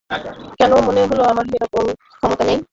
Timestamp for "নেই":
2.45-2.59